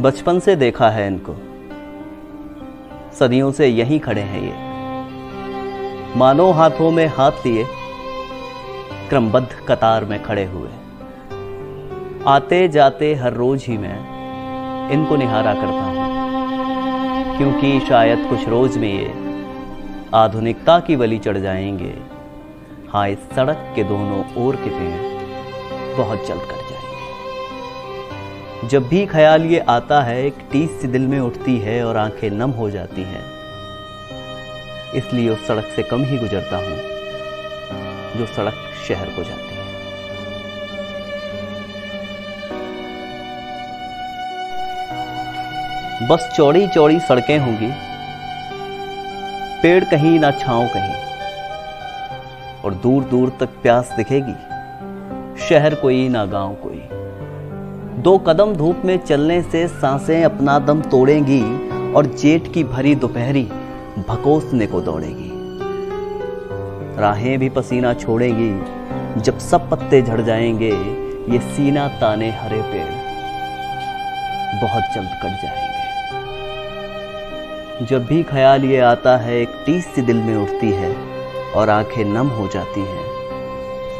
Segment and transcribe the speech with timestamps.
[0.00, 1.34] बचपन से देखा है इनको।
[3.18, 7.64] सदियों से यहीं खड़े हैं ये। मानो हाथों में हाथ लिए,
[9.08, 10.68] क्रमबद्ध कतार में खड़े हुए।
[12.26, 13.98] आते जाते हर रोज ही मैं
[14.90, 15.94] इनको निहारा करता हूँ,
[17.36, 19.12] क्योंकि शायद कुछ रोज में ये
[20.14, 21.94] आधुनिकता की बलि चढ़ जाएँगे।
[22.88, 26.65] हाँ इस सड़क के दोनों ओर के पेड़ बहुत जल्द जाएँगे
[28.64, 32.30] जब भी ख्याल ये आता है, एक टीस सी दिल में उठती है और आँखें
[32.30, 33.24] नम हो जाती हैं।
[34.94, 36.76] इसलिए उस सड़क से कम ही गुजरता हूँ,
[38.18, 38.54] जो सड़क
[38.88, 39.64] शहर को जाती है।
[46.08, 47.70] बस चौड़ी चौड़ी सड़कें होंगी।
[49.62, 50.94] पेड़ कहीं ना छांव कहीं,
[52.64, 54.36] और दूर दूर तक प्यास दिखेगी।
[55.48, 57.05] शहर कोई ना गाँव कोई।
[57.96, 61.42] दो कदम धूप में चलने से साँसें अपना दम तोड़ेंगी
[61.92, 63.42] और जेठ की भरी दोपहरी
[64.08, 65.30] भकोसने को दौड़ेगी।
[67.00, 68.50] राहें भी पसीना छोड़ेंगी,
[69.20, 70.72] जब सब पत्ते झड़ जाएँगे,
[71.32, 72.92] ये सीना ताने हरे पेड़
[74.62, 75.86] बहुत जल्द कट जाएँगे।
[77.86, 80.94] जब भी ख्याल ये आता है, एक टीस सी दिल में उठती है
[81.54, 83.04] और आँखें नम हो जाती हैं,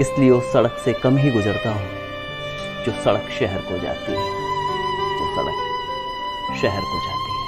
[0.00, 2.03] इसलिए उस सड़क से कम ही गुजरता हूँ।
[2.86, 4.24] जो सड़क शहर को जाती है
[5.12, 5.58] जो सड़क
[6.62, 7.42] शहर को जाती है।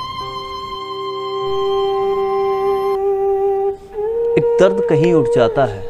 [4.38, 5.82] एक दर्द कहीं उठ जाता है,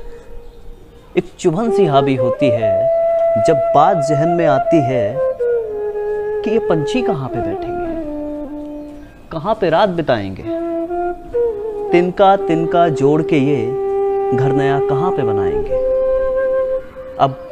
[1.17, 2.73] एक चुभन सी हावी होती है,
[3.47, 5.15] जब बात जहन में आती है
[6.43, 7.95] कि ये पंछी कहाँ पे बैठेंगे,
[9.33, 10.43] कहाँ पे रात बिताएँगे,
[11.93, 13.67] तिनका तिनका जोड़ के ये
[14.37, 15.85] घर नया कहाँ पे बनाएँगे।
[17.19, 17.46] अब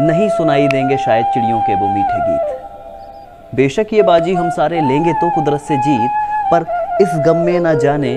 [0.00, 5.12] नहीं सुनाई देंगे शायद चिड़ियों के वो मीठे गीत। बेशक ये बाजी हम सारे लेंगे
[5.12, 6.10] तो कुदरत से जीत,
[6.52, 6.64] पर
[7.02, 8.12] इस गम में ना जाने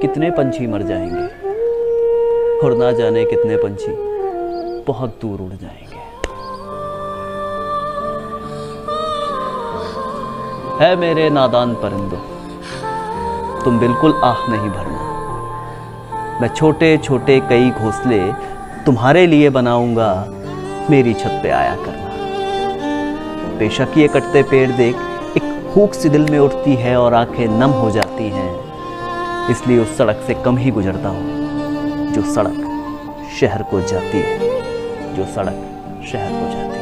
[0.00, 1.24] कितने पंछी मर जाएँगे।
[2.58, 3.94] और ना जाने कितने पंछी
[4.86, 6.00] बहुत दूर उड़ जाएँगे।
[10.84, 12.16] है मेरे नादान परिंदो,
[13.64, 15.00] तुम बिल्कुल आह नहीं भरना।
[16.40, 18.20] मैं छोटे छोटे कई घोंसले
[18.84, 20.12] तुम्हारे लिए बनाऊँगा।
[20.90, 22.10] मेरी छत पे आया करना।
[23.58, 24.96] बेशक ये कटते पेड़ देख
[25.36, 28.50] एक फूक सी दिल में उठती है और आँखें नम हो जाती हैं।
[29.50, 34.38] इसलिए उस सड़क से कम ही गुजरता हूँ, जो सड़क शहर को जाती है,
[35.16, 36.81] जो सड़क शहर को जाती है।